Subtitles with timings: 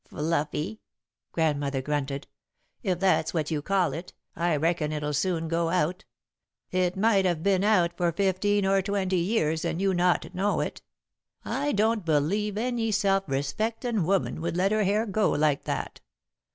[0.09, 0.81] "Fluffy!"
[1.31, 2.25] Grandmother grunted.
[2.81, 6.05] "If that's what you call it, I reckon it'll soon go out.
[6.71, 10.81] It might have been out for fifteen or twenty years and you not know it.
[11.45, 16.01] I don't believe any self respectin' woman would let her hair go like that.